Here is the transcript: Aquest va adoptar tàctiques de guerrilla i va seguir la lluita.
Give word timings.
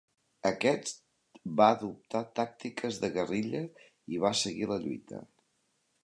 Aquest 0.49 0.87
va 1.59 1.67
adoptar 1.73 2.21
tàctiques 2.39 2.97
de 3.03 3.09
guerrilla 3.17 3.61
i 4.15 4.23
va 4.23 4.33
seguir 4.39 4.71
la 4.71 4.79
lluita. 4.87 5.21